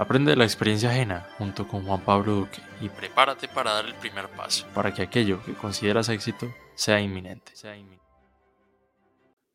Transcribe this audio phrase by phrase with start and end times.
[0.00, 3.94] Aprende de la experiencia ajena junto con Juan Pablo Duque y prepárate para dar el
[3.96, 7.52] primer paso para que aquello que consideras éxito sea inminente.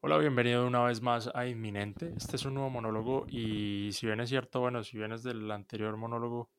[0.02, 2.14] Hola, bienvenido una vez más a Inminente.
[2.16, 5.98] Este es un nuevo monólogo y si bien es cierto, bueno, si vienes del anterior
[5.98, 6.52] monólogo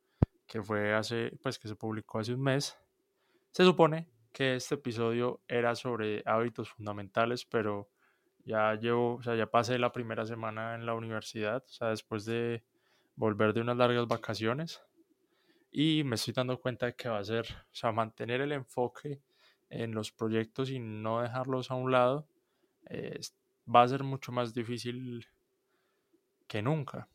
[0.49, 2.77] que fue hace, pues que se publicó hace un mes,
[3.53, 7.89] se supone que este episodio era sobre hábitos fundamentales, pero
[8.45, 12.25] ya llevo, o sea, ya pasé la primera semana en la universidad, o sea, después
[12.25, 12.65] de
[13.17, 14.83] volver de unas largas vacaciones
[15.73, 19.21] y me estoy dando cuenta de que va a ser, o sea, mantener el enfoque
[19.69, 22.29] en los proyectos y no dejarlos a un lado,
[23.69, 25.27] va a ser mucho más difícil
[26.47, 27.09] que nunca,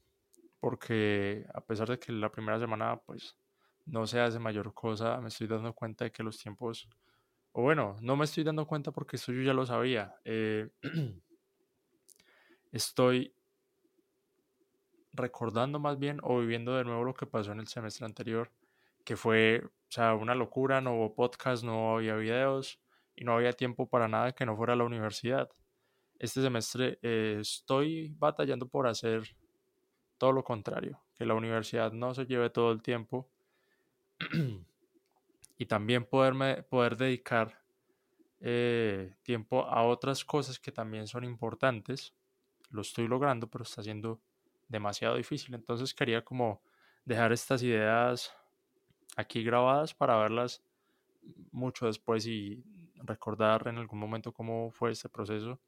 [0.59, 3.37] porque a pesar de que la primera semana pues
[3.85, 6.87] no se hace mayor cosa, me estoy dando cuenta de que los tiempos,
[7.53, 10.69] o bueno, no me estoy dando cuenta porque esto yo ya lo sabía, eh,
[12.71, 13.33] estoy
[15.13, 18.51] recordando más bien o viviendo de nuevo lo que pasó en el semestre anterior,
[19.03, 22.79] que fue, o sea, una locura, no hubo podcast, no había videos
[23.15, 25.49] y no había tiempo para nada que no fuera la universidad.
[26.19, 29.23] Este semestre eh, estoy batallando por hacer
[30.17, 33.29] todo lo contrario, que la universidad no se lleve todo el tiempo
[35.57, 37.59] y también poderme, poder dedicar
[38.39, 42.13] eh, tiempo a otras cosas que también son importantes.
[42.69, 44.21] Lo estoy logrando, pero está siendo
[44.71, 45.53] demasiado difícil.
[45.53, 46.61] Entonces quería como
[47.05, 48.33] dejar estas ideas
[49.15, 50.63] aquí grabadas para verlas
[51.51, 52.63] mucho después y
[52.95, 55.59] recordar en algún momento cómo fue este proceso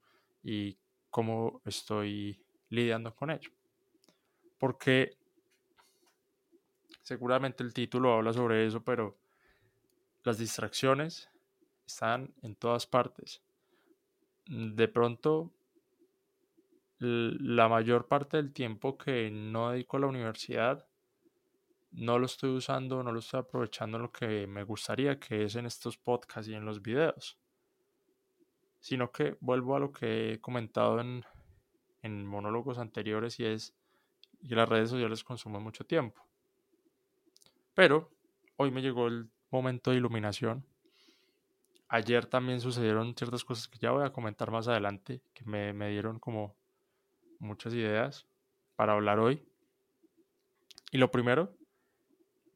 [0.42, 0.78] y
[1.09, 3.52] cómo estoy lidiando con ello.
[4.58, 5.18] Porque
[7.02, 9.18] seguramente el título habla sobre eso, pero
[10.24, 11.30] las distracciones
[11.86, 13.42] están en todas partes.
[14.46, 15.52] De pronto
[17.04, 20.88] la mayor parte del tiempo que no dedico a la universidad
[21.92, 25.66] no lo estoy usando, no lo estoy aprovechando lo que me gustaría, que es en
[25.66, 27.38] estos podcasts y en los videos.
[28.80, 31.24] Sino que vuelvo a lo que he comentado en,
[32.02, 33.75] en monólogos anteriores y es
[34.47, 36.25] que las redes sociales consumen mucho tiempo.
[37.74, 38.12] Pero
[38.58, 40.66] hoy me llegó el momento de iluminación.
[41.88, 45.90] Ayer también sucedieron ciertas cosas que ya voy a comentar más adelante, que me, me
[45.90, 46.56] dieron como
[47.44, 48.28] muchas ideas
[48.76, 49.46] para hablar hoy.
[50.92, 51.56] Y lo primero,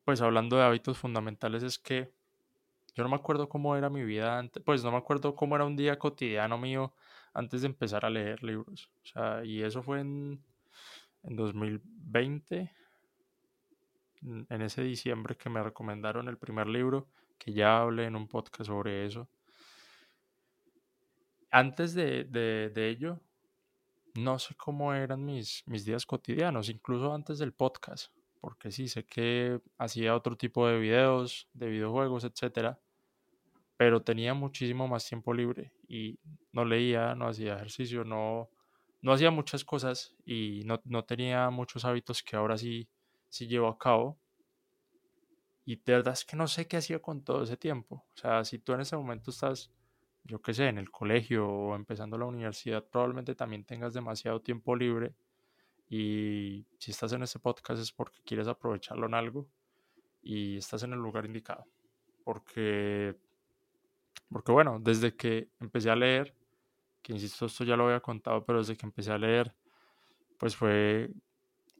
[0.05, 2.11] pues hablando de hábitos fundamentales, es que
[2.95, 5.65] yo no me acuerdo cómo era mi vida antes, pues no me acuerdo cómo era
[5.65, 6.93] un día cotidiano mío
[7.33, 8.89] antes de empezar a leer libros.
[9.03, 10.43] O sea, y eso fue en,
[11.23, 12.71] en 2020,
[14.21, 18.67] en ese diciembre que me recomendaron el primer libro, que ya hablé en un podcast
[18.67, 19.29] sobre eso.
[21.51, 23.21] Antes de, de, de ello,
[24.17, 28.11] no sé cómo eran mis, mis días cotidianos, incluso antes del podcast,
[28.41, 32.79] porque sí, sé que hacía otro tipo de videos, de videojuegos, etcétera,
[33.77, 36.17] pero tenía muchísimo más tiempo libre y
[36.51, 38.49] no leía, no hacía ejercicio, no,
[39.01, 42.89] no hacía muchas cosas y no, no tenía muchos hábitos que ahora sí,
[43.29, 44.17] sí llevo a cabo.
[45.63, 48.07] Y de verdad es que no sé qué hacía con todo ese tiempo.
[48.15, 49.69] O sea, si tú en ese momento estás
[50.27, 54.75] yo qué sé, en el colegio o empezando la universidad, probablemente también tengas demasiado tiempo
[54.75, 55.15] libre
[55.89, 59.47] y si estás en este podcast es porque quieres aprovecharlo en algo
[60.21, 61.65] y estás en el lugar indicado.
[62.25, 63.15] Porque,
[64.29, 66.35] porque bueno, desde que empecé a leer,
[67.01, 69.55] que insisto, esto ya lo había contado, pero desde que empecé a leer,
[70.37, 71.09] pues fue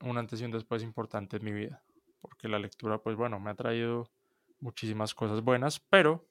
[0.01, 1.83] un antes y un después importante en mi vida.
[2.21, 4.09] Porque la lectura, pues bueno, me ha traído
[4.61, 6.25] muchísimas cosas buenas, pero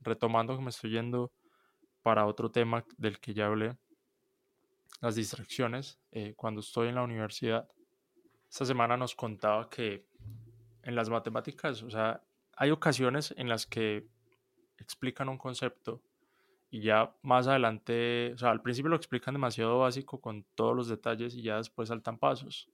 [0.00, 1.30] retomando que me estoy yendo
[2.02, 3.76] para otro tema del que ya hablé,
[5.00, 5.98] las distracciones.
[6.10, 7.68] Eh, cuando estoy en la universidad,
[8.48, 10.06] esta semana nos contaba que
[10.82, 12.22] en las matemáticas, o sea,
[12.56, 14.06] hay ocasiones en las que
[14.78, 16.02] explican un concepto
[16.70, 20.88] y ya más adelante, o sea, al principio lo explican demasiado básico con todos los
[20.88, 22.68] detalles y ya después saltan pasos.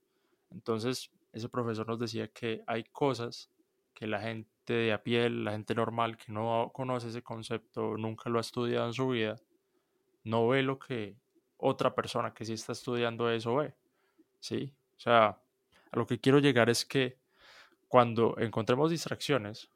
[0.50, 3.50] Entonces, ese profesor nos decía que hay cosas
[3.94, 8.30] que la gente de a pie, la gente normal que no conoce ese concepto, nunca
[8.30, 9.36] lo ha estudiado en su vida,
[10.24, 11.16] no ve lo que
[11.56, 13.74] otra persona que sí está estudiando eso ve.
[14.40, 14.74] ¿Sí?
[14.96, 15.28] O sea,
[15.90, 17.18] a lo que quiero llegar es que
[17.88, 19.70] cuando encontremos distracciones,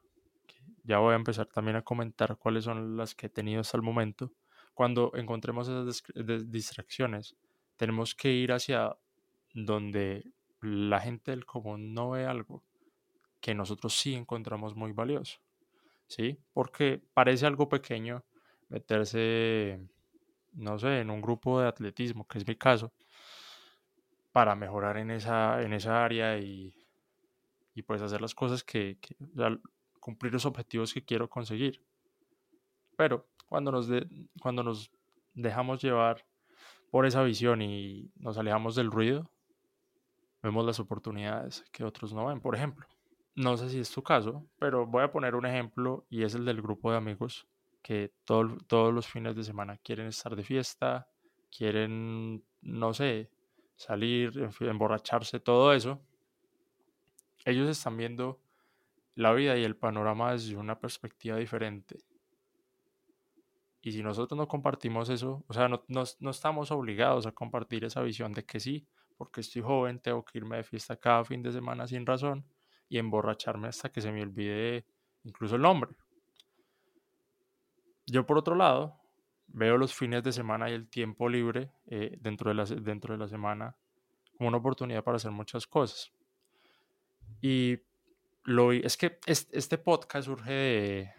[0.84, 3.82] ya voy a empezar también a comentar cuáles son las que he tenido hasta el
[3.82, 4.32] momento,
[4.74, 6.02] cuando encontremos esas
[6.50, 7.36] distracciones,
[7.76, 8.96] tenemos que ir hacia
[9.52, 12.62] donde la gente del común no ve algo
[13.40, 15.40] que nosotros sí encontramos muy valioso.
[16.06, 16.38] ¿Sí?
[16.52, 18.24] Porque parece algo pequeño
[18.68, 19.80] meterse,
[20.52, 22.92] no sé, en un grupo de atletismo, que es mi caso,
[24.32, 26.74] para mejorar en esa, en esa área y,
[27.74, 28.98] y pues hacer las cosas que,
[30.00, 31.82] cumplir los objetivos que quiero conseguir.
[32.96, 33.88] Pero cuando nos,
[34.40, 34.90] cuando nos
[35.34, 36.24] dejamos llevar
[36.90, 39.30] por esa visión y nos alejamos del ruido,
[40.42, 42.40] vemos las oportunidades que otros no ven.
[42.40, 42.86] Por ejemplo,
[43.40, 46.44] no sé si es tu caso, pero voy a poner un ejemplo y es el
[46.44, 47.48] del grupo de amigos
[47.82, 51.08] que todos los fines de semana quieren estar de fiesta,
[51.50, 53.30] quieren, no sé,
[53.76, 56.02] salir, emborracharse, todo eso.
[57.46, 58.42] Ellos están viendo
[59.14, 62.04] la vida y el panorama desde una perspectiva diferente.
[63.80, 68.02] Y si nosotros no compartimos eso, o sea, no, no, estamos obligados a compartir esa
[68.02, 71.52] visión de que sí, porque estoy joven, tengo que irme de fiesta cada fin de
[71.52, 72.44] semana sin razón
[72.90, 74.84] y emborracharme hasta que se me olvide
[75.22, 75.92] incluso el nombre.
[78.06, 79.00] Yo por otro lado,
[79.46, 83.18] veo los fines de semana y el tiempo libre eh, dentro, de la, dentro de
[83.18, 83.76] la semana
[84.36, 86.12] como una oportunidad para hacer muchas cosas.
[87.40, 87.78] Y
[88.42, 91.12] lo, es que este, podcast surge de,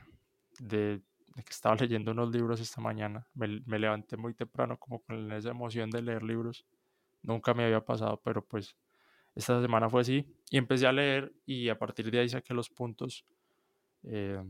[0.60, 1.02] de,
[1.36, 3.26] que estaba leyendo unos libros esta mañana.
[3.34, 6.66] Me, me, levanté muy temprano como con esa emoción de leer libros.
[7.22, 8.76] Nunca me había pasado, pero pues
[9.36, 10.26] esta semana fue así.
[10.50, 13.26] Y empecé a leer y a partir de ahí saqué los puntos.
[14.04, 14.44] Eh,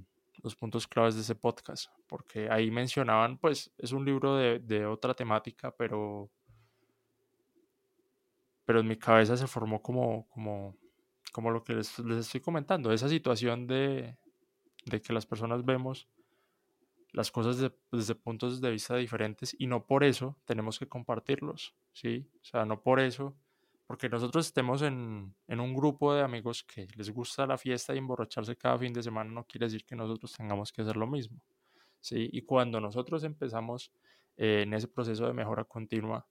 [0.43, 4.85] los puntos claves de ese podcast, porque ahí mencionaban, pues es un libro de, de
[4.85, 6.31] otra temática, pero,
[8.65, 10.75] pero en mi cabeza se formó como, como,
[11.31, 14.17] como lo que les, les estoy comentando, esa situación de,
[14.85, 16.07] de, que las personas vemos
[17.11, 22.29] las cosas desde puntos de vista diferentes y no por eso tenemos que compartirlos, ¿sí?
[22.41, 23.35] O sea, no por eso
[23.91, 28.55] porque nosotros estemos en, un grupo de amigos que les gusta la fiesta y emborracharse
[28.55, 31.43] cada fin de semana no quiere decir que nosotros tengamos que hacer lo mismo.
[31.99, 32.29] ¿sí?
[32.31, 33.91] Y cuando nosotros empezamos
[34.37, 36.25] eh, en ese proceso de mejora continua,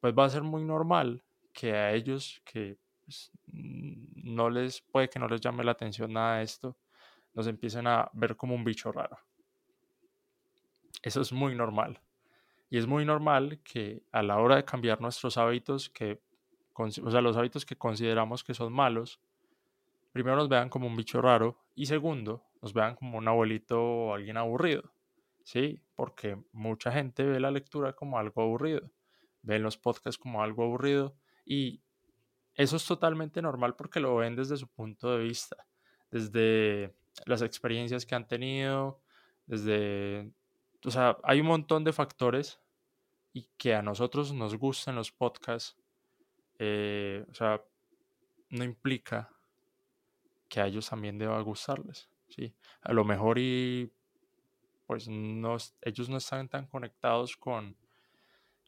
[0.00, 1.22] pues va a ser muy normal
[1.52, 6.38] que a ellos que pues, no les puede que no les llame la atención nada
[6.38, 6.78] de esto,
[7.34, 9.18] nos empiecen a ver como un bicho raro.
[11.02, 12.00] Eso es muy normal.
[12.70, 16.22] Y es muy normal que a la hora de cambiar nuestros hábitos, que
[16.74, 19.20] o sea, los hábitos que consideramos que son malos,
[20.12, 24.14] primero nos vean como un bicho raro y segundo, nos vean como un abuelito o
[24.14, 24.92] alguien aburrido.
[25.44, 25.80] ¿Sí?
[25.96, 28.90] Porque mucha gente ve la lectura como algo aburrido,
[29.42, 31.82] ve los podcasts como algo aburrido y
[32.54, 35.56] eso es totalmente normal porque lo ven desde su punto de vista,
[36.10, 36.94] desde
[37.26, 39.00] las experiencias que han tenido,
[39.46, 40.30] desde,
[40.84, 42.60] o sea, hay un montón de factores
[43.32, 45.76] y que a nosotros nos gustan los podcasts
[46.64, 47.60] eh, o sea,
[48.50, 49.28] no implica
[50.48, 52.54] que a ellos también deba gustarles, ¿sí?
[52.82, 53.90] A lo mejor y
[54.86, 57.76] pues no, ellos no están tan conectados con,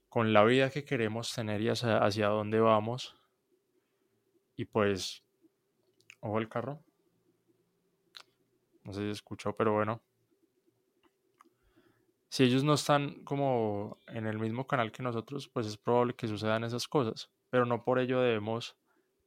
[0.09, 3.15] con la vida que queremos tener y hacia, hacia dónde vamos.
[4.57, 5.23] Y pues,
[6.19, 6.83] ojo el carro.
[8.83, 10.03] No sé si escuchó, pero bueno.
[12.29, 16.27] Si ellos no están como en el mismo canal que nosotros, pues es probable que
[16.27, 18.77] sucedan esas cosas pero no por ello debemos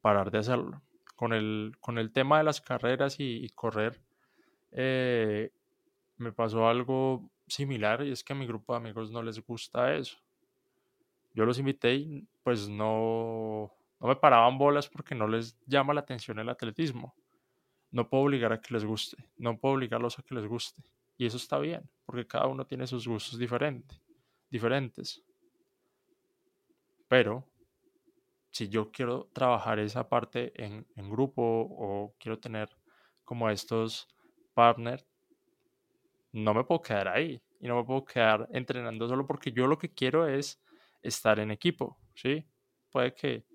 [0.01, 0.81] parar de hacerlo.
[1.15, 4.01] Con el, con el tema de las carreras y, correr,
[4.74, 5.53] eh,
[6.18, 9.95] me pasó algo similar y es que a mi grupo de amigos no les gusta
[9.95, 10.18] eso.
[11.33, 13.71] Yo los invité y pues no,
[14.01, 17.15] no me paraban bolas porque no les llama la atención el atletismo.
[17.91, 20.83] No puedo obligar a que les guste, no puedo obligarlos a que les guste.
[21.18, 24.01] Y eso está bien, porque cada uno tiene sus gustos diferentes.
[24.49, 25.23] diferentes.
[27.07, 27.45] Pero
[28.57, 32.68] si yo quiero trabajar esa parte en, grupo o quiero tener
[33.23, 34.07] como estos
[34.56, 35.06] partners,
[36.31, 39.78] no me puedo quedar ahí y no me puedo quedar entrenando solo porque yo lo
[39.78, 40.59] que quiero es
[41.04, 42.47] estar en equipo, ¿sí?
[42.90, 43.45] Puede que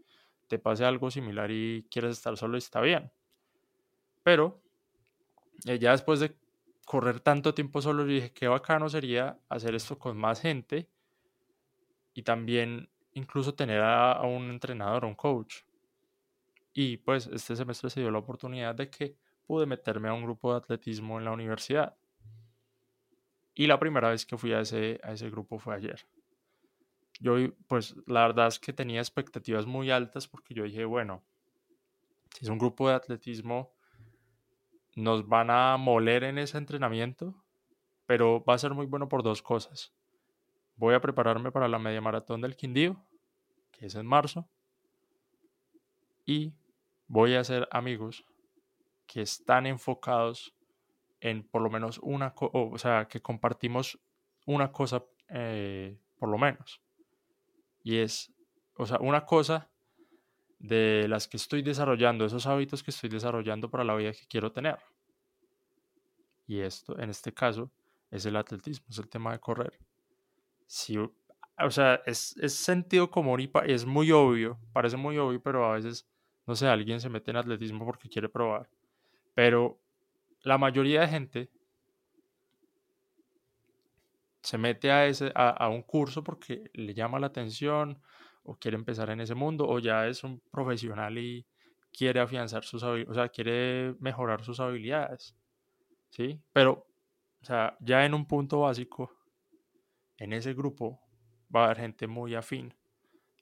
[0.46, 3.10] te pase algo similar y quieras estar solo y está bien.
[4.22, 4.62] Pero
[5.66, 6.36] eh, ya después de
[6.86, 10.88] correr tanto tiempo solo, dije, qué bacano sería hacer esto con más gente
[12.14, 15.62] y también incluso tener a, un entrenador, un coach.
[16.72, 19.16] Y pues este semestre se dio la oportunidad de que
[19.46, 21.96] pude meterme a un grupo de atletismo en la universidad.
[23.54, 26.06] Y la primera vez que fui a ese, a ese grupo fue ayer.
[27.20, 27.36] Yo,
[27.68, 31.22] pues la verdad es que tenía expectativas muy altas porque yo dije, bueno,
[32.34, 33.74] si es un grupo de atletismo,
[34.96, 37.34] nos van a moler en ese entrenamiento,
[38.06, 39.92] pero va a ser muy bueno por dos cosas
[40.76, 42.96] voy a prepararme para la media maratón del Quindío,
[43.70, 44.48] que es en marzo,
[46.24, 46.54] y
[47.06, 48.24] voy a hacer amigos
[49.06, 50.54] que están enfocados
[51.20, 53.98] en por lo menos una cosa, o sea, que compartimos
[54.46, 56.80] una cosa eh, por lo menos.
[57.82, 58.32] Y es,
[58.76, 59.70] o sea, una cosa
[60.58, 64.52] de las que estoy desarrollando, esos hábitos que estoy desarrollando para la vida que quiero
[64.52, 64.78] tener.
[66.46, 67.70] Y esto, en este caso,
[68.10, 69.78] es el atletismo, es el tema de correr.
[70.74, 75.66] Si, o sea, es, es sentido común y es muy obvio, parece muy obvio, pero
[75.66, 76.08] a veces,
[76.46, 78.70] no sé, alguien se mete en atletismo porque quiere probar.
[79.34, 79.78] Pero
[80.40, 81.50] la mayoría de gente
[84.40, 88.00] se mete a, ese, a, un curso porque le llama la atención
[88.42, 91.46] o quiere empezar en ese mundo o ya es un profesional y
[91.92, 95.36] quiere afianzar sus habilidades, o sea, quiere mejorar sus habilidades.
[96.08, 96.40] ¿Sí?
[96.50, 96.86] Pero,
[97.42, 99.12] o sea, ya en un punto básico,
[100.22, 101.00] en ese grupo
[101.54, 102.72] va a haber gente muy afín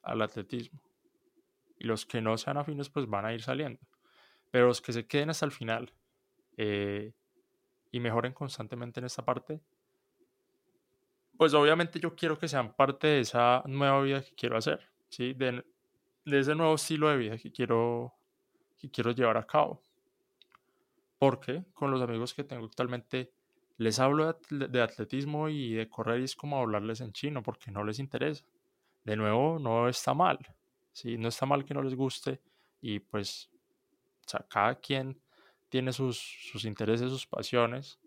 [0.03, 0.81] al atletismo.
[1.77, 3.81] Y los que no sean afines, pues van a ir saliendo.
[4.51, 5.93] Pero los que se queden hasta el final
[6.57, 7.13] eh,
[7.91, 9.61] y mejoren constantemente en esta parte,
[11.37, 15.35] pues obviamente yo quiero que sean parte de esa nueva vida que quiero hacer, ¿sí?
[15.35, 15.63] De,
[16.25, 18.15] ese nuevo estilo de vida que quiero,
[18.79, 19.83] que quiero llevar a cabo.
[21.19, 23.35] Porque con los amigos que tengo actualmente
[23.81, 27.83] les hablo de atletismo y de correr y es como hablarles en chino porque no
[27.83, 28.45] les interesa.
[29.05, 30.39] De nuevo, no está mal,
[30.93, 31.17] ¿sí?
[31.17, 32.43] No está mal que no les guste
[32.83, 33.49] y pues,
[34.27, 35.19] o sea, cada quien
[35.71, 37.99] tiene sus, intereses, sus pasiones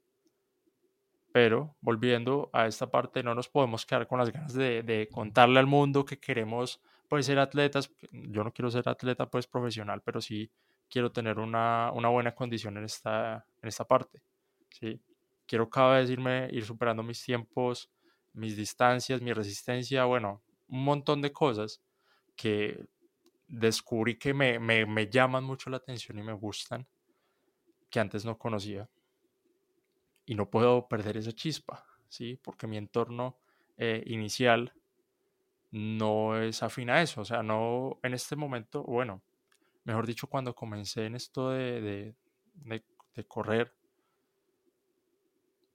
[1.32, 5.66] pero volviendo a esta parte, no nos podemos quedar con las ganas de, contarle al
[5.66, 7.92] mundo que queremos pues, ser atletas.
[8.12, 10.52] Yo no quiero ser atleta pues, profesional, pero sí
[10.88, 14.22] quiero tener una, buena condición en esta, en esta parte.
[14.70, 15.02] ¿sí?
[15.54, 17.88] Quiero cada vez irme, ir superando mis tiempos,
[18.34, 21.80] mis distancias, mi resistencia, bueno, un montón de cosas
[22.36, 22.88] que
[23.48, 26.88] descubrí que me, me llaman mucho la atención y me gustan,
[27.92, 28.90] que antes no conocía
[30.26, 32.40] y no puedo perder esa chispa, ¿sí?
[32.42, 33.38] Porque mi entorno
[33.78, 34.74] eh, inicial
[35.70, 39.22] no es afín a eso, o sea, no en este momento, bueno,
[39.84, 42.16] mejor dicho, cuando comencé en esto de,
[42.56, 43.72] de, correr,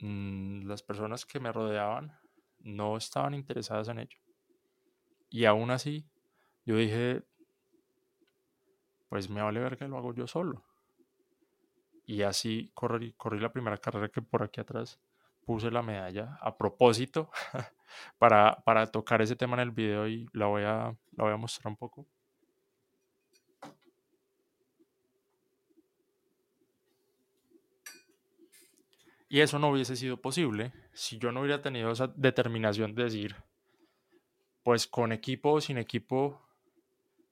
[0.01, 2.19] mm, las personas que me rodeaban
[2.61, 4.19] no estaban interesadas en ello.
[5.31, 6.09] Y aún así,
[6.65, 7.23] yo dije,
[9.09, 10.65] pues me vale ver que lo hago yo solo.
[12.05, 15.01] Y así corrí, corrí la primera carrera que por aquí atrás
[15.45, 17.31] puse la medalla a propósito
[18.19, 21.37] para, para tocar ese tema en el video y la voy a, la voy a
[21.37, 22.07] mostrar un poco.
[29.29, 33.37] Y eso no hubiese sido posible si yo no hubiera tenido esa determinación de decir,
[34.63, 36.41] pues con equipo o sin equipo,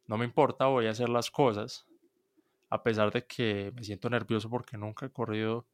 [0.06, 1.86] no me importa, voy a hacer las cosas
[2.68, 5.66] a pesar de que me siento nervioso porque nunca he corrido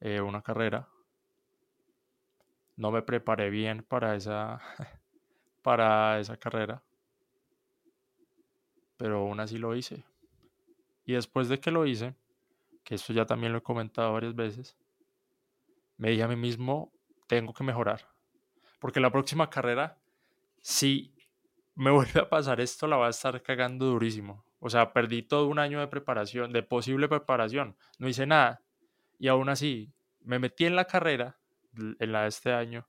[0.00, 0.88] eh, una carrera.
[2.76, 4.60] No me preparé bien para esa,
[5.62, 6.82] para esa carrera,
[8.96, 10.04] pero aún así lo hice.
[11.04, 12.14] Y después de que lo hice,
[12.84, 14.76] que esto ya también lo he comentado varias veces,
[16.02, 16.92] me dije a mí mismo,
[17.28, 18.08] tengo que mejorar.
[18.80, 20.00] Porque la próxima carrera,
[20.60, 21.14] si
[21.76, 24.44] me vuelve a pasar esto, la va a estar cagando durísimo.
[24.58, 27.76] O sea, perdí todo un año de preparación, de posible preparación.
[28.00, 28.64] No hice nada.
[29.20, 29.92] Y aún así,
[30.22, 31.38] me metí en la carrera,
[31.76, 32.88] en la de este año,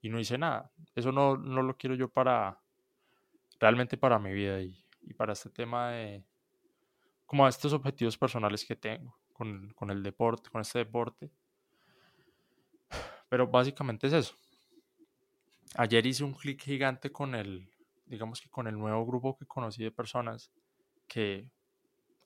[0.00, 0.70] y no hice nada.
[0.94, 2.58] Eso no, no lo quiero yo para,
[3.60, 6.24] realmente para mi vida y, y para este tema de,
[7.26, 11.30] como a estos objetivos personales que tengo con, con el deporte, con este deporte.
[13.34, 14.36] Pero básicamente es eso.
[15.74, 17.68] Ayer hice un clic gigante con el,
[18.06, 20.52] digamos que con el nuevo grupo que conocí de personas
[21.08, 21.50] que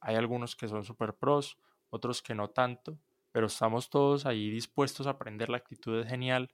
[0.01, 1.57] hay algunos que son super pros,
[1.89, 2.99] otros que no tanto,
[3.33, 6.51] pero estamos todos ahí dispuestos a aprender, la actitud es genial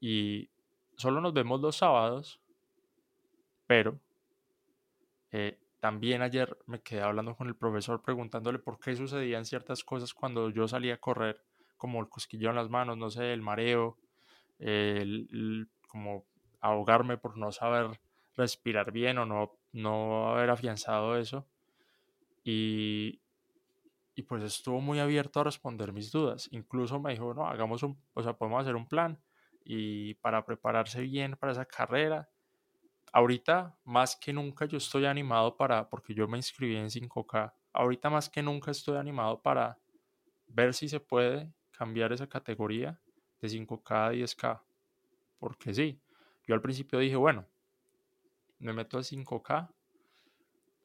[0.00, 0.48] y
[0.96, 2.40] solo nos vemos los sábados,
[3.66, 4.00] pero
[5.32, 10.14] eh, también ayer me quedé hablando con el profesor preguntándole por qué sucedían ciertas cosas
[10.14, 11.44] cuando yo salía a correr,
[11.82, 13.98] como el cosquillo en las manos, no sé, el mareo,
[14.60, 16.24] el, como
[16.60, 17.98] ahogarme por no saber
[18.36, 21.44] respirar bien o no, no haber afianzado eso.
[22.44, 23.20] Y,
[24.14, 26.48] y pues estuvo muy abierto a responder mis dudas.
[26.52, 29.20] Incluso me dijo, no, hagamos un, o sea, podemos hacer un plan
[29.64, 32.30] y para prepararse bien para esa carrera.
[33.12, 38.08] Ahorita más que nunca yo estoy animado para, porque yo me inscribí en 5K, ahorita
[38.08, 39.80] más que nunca estoy animado para
[40.46, 42.96] ver si se puede cambiar esa categoría
[43.40, 44.62] de 5K a 10K.
[45.40, 46.00] Porque sí,
[46.46, 47.44] yo al principio dije, bueno,
[48.60, 49.68] me meto a 5K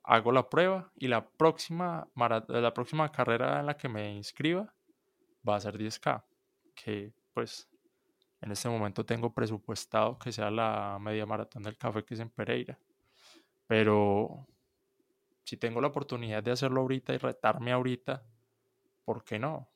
[0.08, 2.08] hago la prueba y la próxima,
[2.48, 4.74] la próxima carrera en la que me inscriba
[5.48, 6.24] va a ser 10K,
[6.74, 7.70] que pues
[8.42, 12.32] en este momento tengo presupuestado que sea la media maratón del café que es en
[12.32, 12.80] Pereira.
[13.68, 14.48] Pero,
[15.44, 18.24] si tengo la oportunidad de hacerlo ahorita y retarme ahorita,
[19.06, 19.68] ¿por qué no?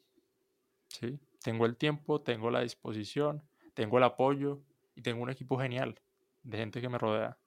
[0.91, 1.19] ¿Sí?
[1.41, 3.43] Tengo el tiempo, tengo la disposición,
[3.73, 4.61] tengo el apoyo
[4.95, 5.99] y tengo un equipo genial
[6.43, 7.37] de gente que me rodea.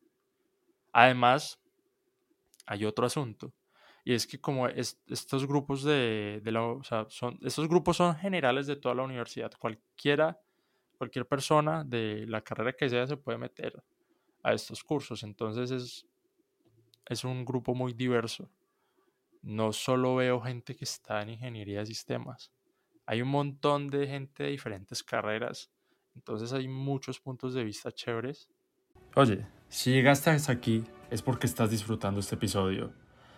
[0.92, 1.60] Además,
[2.66, 3.52] hay otro asunto.
[4.04, 6.42] Y es que como estos grupos de,
[7.08, 9.52] son, estos grupos son generales de toda la universidad.
[9.58, 10.38] Cualquiera,
[10.98, 13.82] cualquier persona de la carrera que sea se puede meter
[14.42, 15.22] a estos cursos.
[15.22, 16.06] Entonces es,
[17.06, 18.50] es un grupo muy diverso.
[19.42, 22.52] No solo veo gente que está en ingeniería de sistemas.
[23.06, 25.70] Hay un montón de gente de diferentes carreras.
[26.14, 28.48] Entonces hay muchos puntos de vista chéveres.
[29.14, 32.92] Oye, si llegaste hasta aquí es porque estás disfrutando este episodio.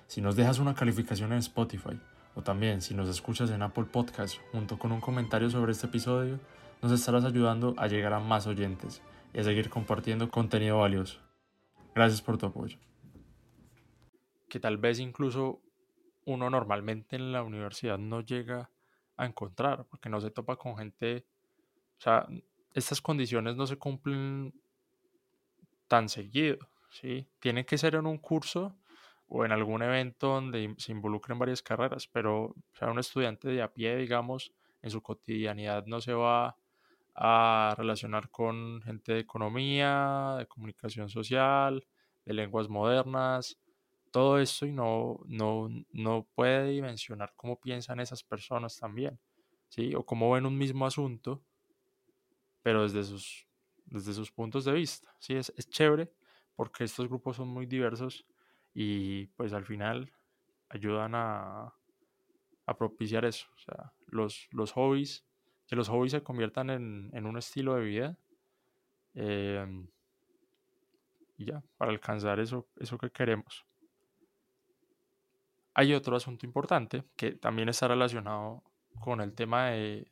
[0.06, 1.98] Si nos dejas una calificación en Spotify
[2.34, 6.38] o también si nos escuchas en Apple Podcast junto con un comentario sobre este episodio,
[6.80, 9.02] nos estarás ayudando a llegar a más oyentes
[9.34, 11.20] y a seguir compartiendo contenido valioso.
[11.94, 12.78] Gracias por tu apoyo.
[14.48, 15.60] Que tal vez incluso
[16.24, 18.70] uno normalmente en la universidad no llega
[19.16, 21.26] a encontrar, porque no se topa con gente,
[21.98, 22.26] o sea,
[22.74, 24.52] estas condiciones no se cumplen
[25.88, 26.58] tan seguido,
[26.90, 27.26] ¿sí?
[27.40, 28.76] Tiene que ser en un curso
[29.28, 33.62] o en algún evento donde se involucren varias carreras, pero o sea, un estudiante de
[33.62, 36.56] a pie, digamos, en su cotidianidad no se va
[37.14, 41.86] a relacionar con gente de economía, de comunicación social,
[42.24, 43.58] de lenguas modernas,
[44.16, 49.20] todo esto y no, no, no puede dimensionar cómo piensan esas personas también,
[49.68, 49.94] ¿sí?
[49.94, 51.42] O cómo ven un mismo asunto,
[52.62, 53.46] pero desde sus,
[53.84, 55.34] desde sus puntos de vista, ¿sí?
[55.34, 56.10] Es, es chévere
[56.54, 58.24] porque estos grupos son muy diversos
[58.72, 60.10] y pues al final
[60.70, 61.74] ayudan a,
[62.78, 65.26] propiciar eso, o sea, los, los hobbies
[65.66, 68.18] que los hobbies se conviertan en, un estilo de vida.
[69.12, 69.86] Em,
[71.36, 73.66] y ya, para alcanzar eso, eso que queremos.
[75.78, 78.62] Hay otro asunto importante que también está relacionado
[78.98, 80.10] con el tema de,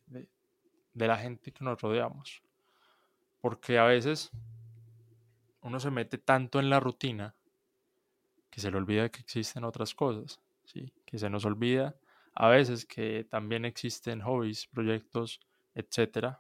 [0.93, 2.43] la gente que nos rodeamos.
[3.41, 4.31] Porque a veces
[5.63, 7.35] uno se mete tanto en la rutina
[8.51, 10.93] que se le olvida que existen otras cosas, ¿sí?
[11.07, 11.97] que se nos olvida
[12.35, 15.41] a veces que también existen hobbies, proyectos,
[15.75, 16.37] etc.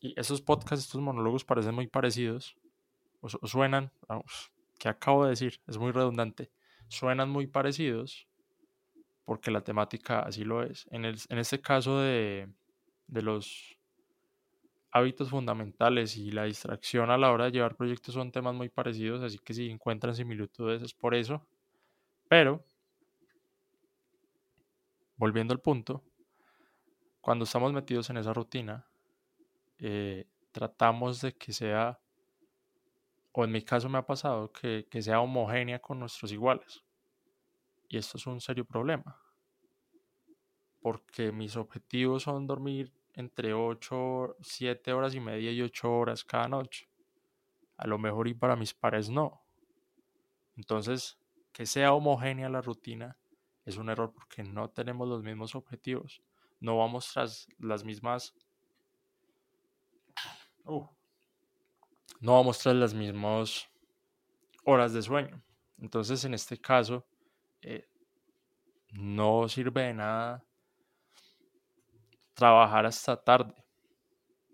[0.00, 2.56] Y esos podcasts, estos monólogos parecen muy parecidos,
[3.22, 6.50] o, suenan, vamos, que acabo de decir, es muy redundante,
[6.88, 8.28] suenan muy parecidos
[9.24, 10.86] porque la temática así lo es.
[10.90, 12.48] En, el, en este caso de,
[13.06, 13.78] de los
[14.92, 19.22] hábitos fundamentales y la distracción a la hora de llevar proyectos son temas muy parecidos,
[19.22, 21.46] así que si encuentran similitudes es por eso.
[22.28, 22.64] Pero
[25.16, 26.04] volviendo al punto,
[27.20, 28.86] cuando estamos metidos en esa rutina,
[29.78, 32.01] eh, tratamos de que sea,
[33.32, 36.84] o en mi caso me ha pasado, que, que sea homogénea con nuestros iguales.
[37.88, 39.18] Y esto es un serio problema.
[40.80, 46.48] Porque mis objetivos son dormir entre 8, 7 horas y media y 8 horas cada
[46.48, 46.88] noche.
[47.76, 49.42] A lo mejor y para mis pares no.
[50.56, 51.18] Entonces,
[51.52, 53.18] que sea homogénea la rutina
[53.64, 56.22] es un error porque no tenemos los mismos objetivos.
[56.60, 58.34] No vamos tras las mismas...
[60.64, 60.86] Uh,
[62.22, 63.68] no vamos tras las mismas
[64.64, 65.42] horas de sueño.
[65.76, 67.04] Entonces, en este caso,
[67.60, 67.88] eh,
[68.92, 70.44] no sirve de nada
[72.34, 73.54] trabajar hasta tarde.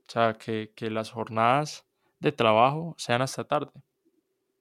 [0.06, 1.86] O sea, que, las jornadas
[2.18, 3.72] de trabajo sean hasta tarde.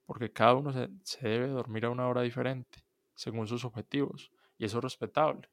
[0.06, 2.84] Porque cada uno se, se debe dormir a una hora diferente,
[3.16, 5.50] según sus objetivos y eso es respetable.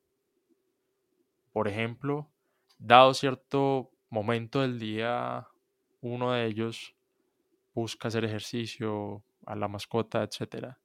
[1.53, 2.29] Por ejemplo,
[2.79, 5.47] dado cierto momento del día,
[6.01, 6.97] uno de ellos
[7.75, 10.77] busca hacer ejercicio a la mascota, etc.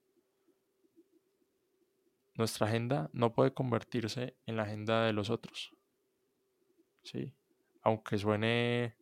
[2.35, 5.71] Nuestra agenda no puede convertirse en la agenda de los otros.
[7.03, 7.33] ¿Sí?
[7.81, 8.95] Aunque suene,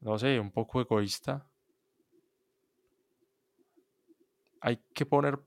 [0.00, 1.48] no sé, un poco egoísta,
[4.60, 5.40] hay que poner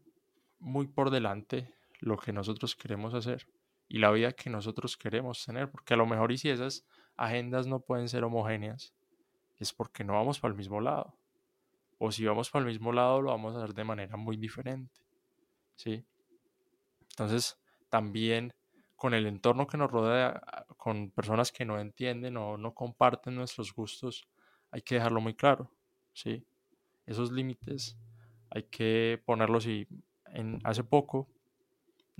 [0.59, 3.47] muy por delante lo que nosotros queremos hacer
[3.87, 6.85] y la vida que nosotros queremos tener, porque a lo mejor y si esas
[7.17, 8.93] agendas no pueden ser homogéneas,
[9.57, 11.18] es porque no vamos para el mismo lado.
[11.99, 14.99] O si vamos para el mismo lado, lo vamos a hacer de manera muy diferente.
[15.75, 16.03] ¿Sí?
[17.11, 17.59] Entonces,
[17.89, 18.53] también
[18.95, 20.41] con el entorno que nos rodea,
[20.77, 24.27] con personas que no entienden o no comparten nuestros gustos,
[24.71, 25.71] hay que dejarlo muy claro.
[26.13, 26.43] ¿Sí?
[27.05, 27.97] Esos límites
[28.49, 29.87] hay que ponerlos y
[30.33, 31.29] en, hace poco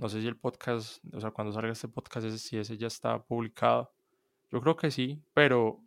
[0.00, 3.22] no sé si el podcast, o sea, cuando salga este podcast, si ese ya está
[3.22, 3.92] publicado.
[4.50, 5.82] Yo creo que sí, pero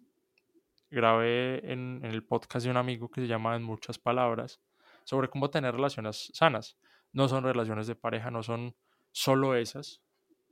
[0.93, 4.61] grabé en, el podcast de un amigo que se llama En muchas palabras
[5.03, 6.77] sobre cómo tener relaciones sanas.
[7.11, 8.75] no son relaciones de pareja, no son
[9.11, 10.01] solo esas,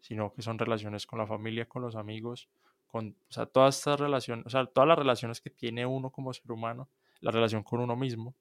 [0.02, 2.50] sino que son relaciones con la familia, con los amigos,
[2.88, 6.34] con, o sea, todas estas relaciones, o sea, todas las relaciones que tiene uno como
[6.34, 6.90] ser humano,
[7.22, 8.36] la relación con uno mismo,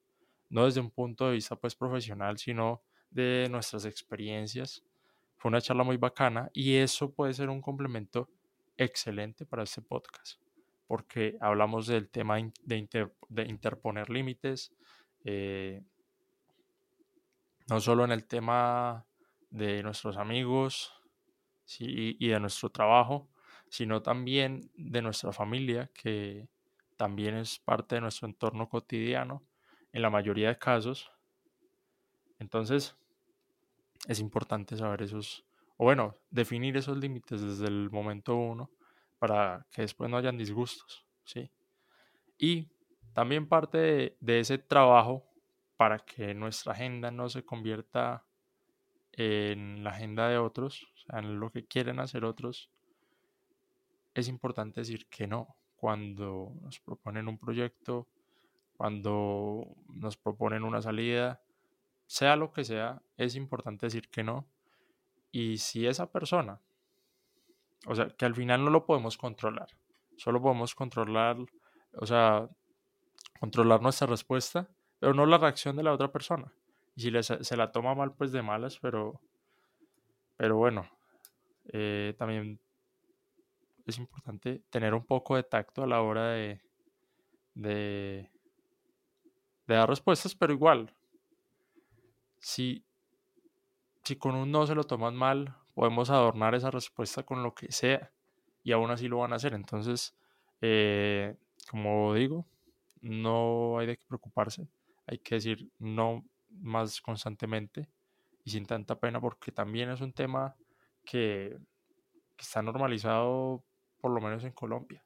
[0.48, 4.82] no desde un punto de vista pues profesional, sino de nuestras experiencias.
[5.36, 8.28] Fue una charla muy bacana y eso puede ser un complemento
[8.76, 10.40] excelente para este podcast,
[10.90, 14.74] porque hablamos del tema de, interponer límites,
[15.22, 15.84] eh,
[17.68, 19.06] no solo en el tema
[19.50, 20.92] de nuestros amigos
[21.78, 23.30] y de nuestro trabajo,
[23.68, 26.48] sino también de nuestra familia, que
[26.96, 29.44] también es parte de nuestro entorno cotidiano
[29.92, 31.12] en la mayoría de casos.
[32.40, 32.96] Entonces,
[34.08, 38.72] es importante saber esos, o bueno, definir esos límites desde el momento uno
[39.20, 41.52] para que después no hayan disgustos, ¿sí?
[42.38, 42.72] Y
[43.12, 45.30] también parte de, ese trabajo
[45.76, 48.24] para que nuestra agenda no se convierta
[49.12, 52.70] en la agenda de otros, o sea, en lo que quieren hacer otros,
[54.14, 58.08] es importante decir que no cuando nos proponen un proyecto,
[58.76, 61.42] cuando nos proponen una salida,
[62.06, 64.46] sea lo que sea, es importante decir que no.
[65.30, 66.60] Y si esa persona,
[67.86, 69.68] o sea, que al final no lo podemos controlar,
[70.16, 71.36] solo podemos controlar,
[71.94, 72.48] o sea,
[73.38, 76.52] controlar nuestra respuesta, pero no la reacción de la otra persona.
[76.94, 79.20] Y si se la toma mal, pues de malas, pero,
[80.36, 80.86] pero bueno,
[81.72, 82.60] eh, también
[83.86, 86.60] es importante tener un poco de tacto a la hora de,
[87.54, 88.30] de,
[89.66, 90.94] dar respuestas, pero igual,
[92.38, 92.84] si,
[94.04, 97.70] si con un no se lo toman mal, podemos adornar esa respuesta con lo que
[97.72, 98.12] sea
[98.62, 99.54] y aún así lo van a hacer.
[99.54, 100.16] Entonces,
[100.60, 101.36] eh,
[101.70, 102.46] como digo,
[103.00, 104.68] no hay de qué preocuparse,
[105.06, 107.88] hay que decir no más constantemente
[108.44, 110.56] y sin tanta pena porque también es un tema
[111.04, 111.58] que,
[112.36, 113.64] que está normalizado
[114.00, 115.04] por lo menos en Colombia.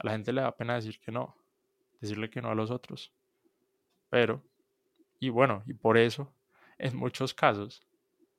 [0.00, 1.36] A la gente le da pena decir que no,
[2.00, 3.12] decirle que no a los otros.
[4.10, 4.42] Pero,
[5.18, 6.34] y bueno, y por eso,
[6.78, 7.86] en muchos casos,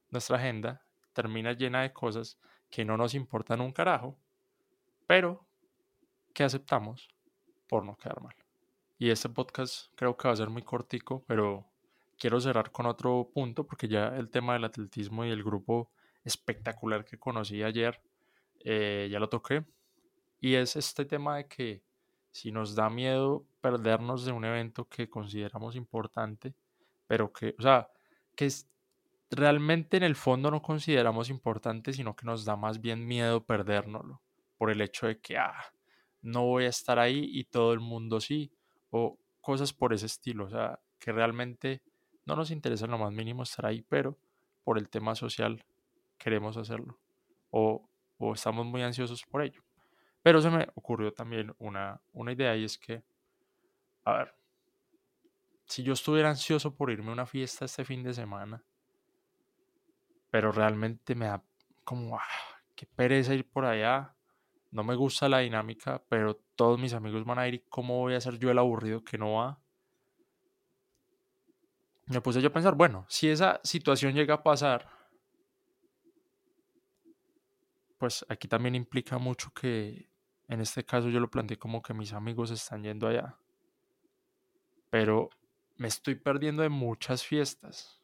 [0.10, 2.38] nuestra agenda termina llena de cosas
[2.70, 4.18] que no nos importan un carajo,
[5.08, 5.46] pero
[6.34, 7.08] que aceptamos
[7.68, 8.36] por no quedar mal.
[8.98, 11.66] Y este podcast creo que va a ser muy cortico, pero
[12.18, 15.92] quiero cerrar con otro punto porque ya el tema del atletismo y el grupo
[16.24, 18.02] espectacular que conocí ayer
[18.64, 19.66] eh, ya lo toqué.
[20.40, 21.84] Y es este tema de que
[22.32, 26.56] si nos da miedo perdernos de un evento que consideramos importante,
[27.08, 27.90] pero que, o sea,
[28.36, 28.50] que
[29.30, 34.22] realmente en el fondo no consideramos importante, sino que nos da más bien miedo perdérnoslo,
[34.58, 35.74] por el hecho de que, ah,
[36.22, 38.52] no voy a estar ahí y todo el mundo sí,
[38.92, 41.82] o cosas por ese estilo, o sea, que realmente
[42.26, 44.18] no nos interesa en lo más mínimo estar ahí, pero
[44.64, 45.66] por el tema social
[46.18, 47.00] queremos hacerlo,
[47.50, 49.64] o, o estamos muy ansiosos por ello.
[50.22, 53.04] Pero se me ocurrió también una, una idea y es que,
[54.06, 54.36] a ver,
[55.66, 58.64] si yo estuviera ansioso por irme a una fiesta este fin de semana,
[60.34, 61.44] pero realmente me da
[61.84, 62.24] como, ah,
[62.76, 64.16] qué pereza ir por allá,
[64.72, 68.16] no me gusta la dinámica, pero todos mis amigos van a ir y cómo voy
[68.16, 69.62] a ser yo el aburrido que no va.
[72.08, 74.90] Me puse yo a pensar, bueno, si esa situación llega a pasar,
[78.00, 80.10] pues aquí también implica mucho que
[80.48, 83.38] en este caso yo lo planteé como que mis amigos están yendo allá.
[84.90, 85.30] Pero
[85.76, 88.03] me estoy perdiendo de muchas fiestas,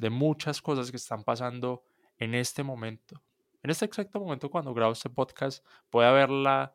[0.00, 1.84] de muchas cosas que están pasando
[2.18, 3.22] en este momento.
[3.62, 6.74] En este exacto momento cuando grabo este podcast puede haber la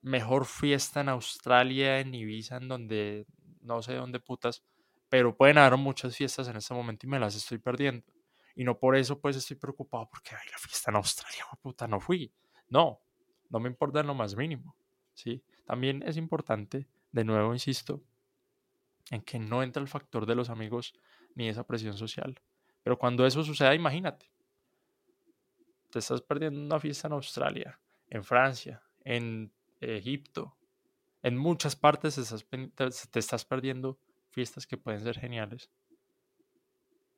[0.00, 3.26] mejor fiesta en Australia, en Ibiza, en donde
[3.60, 4.62] no sé dónde putas,
[5.08, 8.06] pero pueden haber muchas fiestas en este momento y me las estoy perdiendo.
[8.54, 12.00] Y no por eso pues estoy preocupado porque hay la fiesta en Australia, puta, no
[12.00, 12.32] fui.
[12.68, 13.00] No,
[13.50, 14.76] no me importa en lo más mínimo.
[15.14, 15.42] ¿sí?
[15.64, 18.02] También es importante, de nuevo insisto,
[19.10, 20.94] en que no entra el factor de los amigos
[21.34, 22.40] ni esa presión social.
[22.82, 24.30] Pero cuando eso suceda, imagínate,
[25.90, 30.56] te estás perdiendo una fiesta en Australia, en Francia, en Egipto,
[31.22, 32.16] en muchas partes
[33.10, 33.98] te estás perdiendo
[34.30, 35.70] fiestas que pueden ser geniales.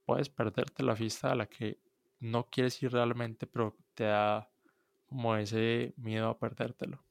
[0.05, 1.81] Puedes perderte la fiesta a la que
[2.21, 4.49] no quieres ir realmente, pero te da
[5.07, 7.03] como ese miedo a perdértelo.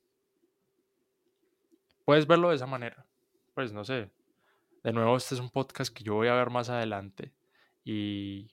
[2.05, 3.05] Puedes verlo de esa manera.
[3.53, 4.11] Pues no sé.
[4.85, 7.33] De nuevo, este es un podcast que yo voy a ver más adelante
[7.83, 8.51] y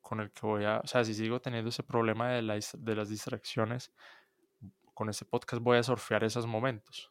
[0.00, 3.08] con el que voy a, o sea, si sigo teniendo ese problema de, de las
[3.08, 3.92] distracciones,
[4.94, 7.10] con este podcast voy a surfear esos momentos.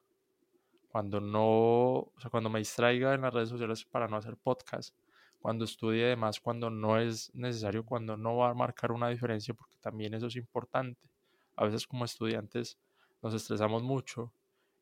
[0.88, 4.96] Cuando no, o sea, cuando me distraiga en las redes sociales para no hacer podcast,
[5.42, 9.54] cuando estudie de más, cuando no es necesario, cuando no va a marcar una diferencia,
[9.54, 11.10] porque también eso es importante.
[11.58, 12.80] A veces como estudiantes
[13.22, 14.32] nos estresamos mucho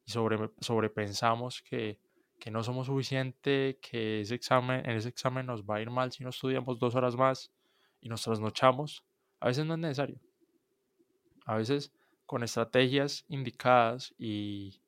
[0.06, 2.00] y sobre, sobrepensamos que,
[2.39, 6.12] que no somos suficiente, que ese examen, en ese examen nos va a ir mal
[6.12, 7.52] si no estudiamos dos horas más
[8.02, 9.04] y nos trasnochamos.
[9.39, 10.19] A veces no es necesario.
[11.45, 11.91] A veces
[12.26, 14.82] con estrategias indicadas y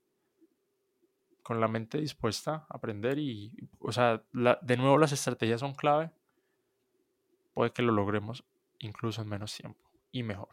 [1.41, 6.11] con la mente dispuesta a aprender y, o sea, de nuevo las estrategias son clave,
[7.53, 8.43] puede que lo logremos
[8.77, 10.49] incluso en menos tiempo y mejor.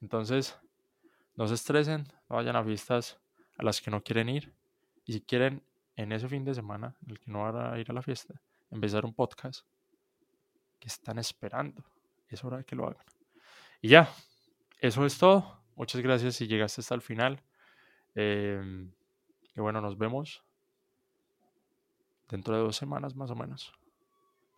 [0.00, 0.58] Entonces,
[1.36, 3.20] no se estresen, no vayan a fiestas
[3.58, 4.52] a las que no quieren ir
[5.04, 5.62] y si quieren
[5.96, 8.34] en ese fin de semana, en el que no van a ir a la fiesta,
[8.70, 9.66] empezar un podcast,
[10.78, 11.84] que están esperando?
[12.28, 13.04] Es hora de que lo hagan.
[13.80, 14.08] Y ya,
[14.80, 15.60] eso es todo.
[15.76, 17.42] Muchas gracias si llegaste hasta el final.
[18.14, 18.90] Eh,
[19.54, 20.42] y bueno, nos vemos
[22.28, 23.72] dentro de dos semanas más o menos.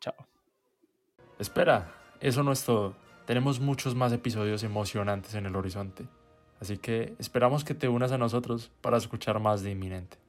[0.01, 0.15] Chao.
[1.39, 2.97] Espera, eso no es todo.
[3.27, 6.07] Tenemos muchos más episodios emocionantes en el horizonte.
[6.61, 10.24] Así que esperamos que te unas a nosotros para escuchar más de Inminente.